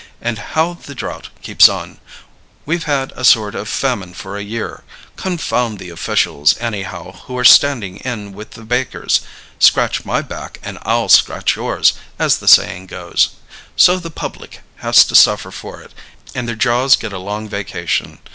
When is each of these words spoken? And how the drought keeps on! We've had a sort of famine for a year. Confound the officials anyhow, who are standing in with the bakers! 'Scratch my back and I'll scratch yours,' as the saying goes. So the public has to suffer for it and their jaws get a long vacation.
And 0.19 0.39
how 0.57 0.73
the 0.73 0.95
drought 0.95 1.29
keeps 1.43 1.69
on! 1.69 1.99
We've 2.65 2.85
had 2.85 3.13
a 3.15 3.23
sort 3.23 3.53
of 3.53 3.69
famine 3.69 4.15
for 4.15 4.35
a 4.35 4.41
year. 4.41 4.81
Confound 5.15 5.77
the 5.77 5.91
officials 5.91 6.57
anyhow, 6.59 7.19
who 7.25 7.37
are 7.37 7.43
standing 7.45 7.97
in 7.97 8.33
with 8.33 8.53
the 8.57 8.63
bakers! 8.63 9.21
'Scratch 9.59 10.03
my 10.03 10.23
back 10.23 10.59
and 10.63 10.79
I'll 10.81 11.07
scratch 11.07 11.55
yours,' 11.55 11.93
as 12.17 12.39
the 12.39 12.47
saying 12.47 12.87
goes. 12.87 13.29
So 13.75 13.99
the 13.99 14.09
public 14.09 14.61
has 14.77 15.03
to 15.05 15.13
suffer 15.13 15.51
for 15.51 15.81
it 15.83 15.91
and 16.33 16.47
their 16.49 16.55
jaws 16.55 16.95
get 16.95 17.13
a 17.13 17.19
long 17.19 17.47
vacation. 17.47 18.17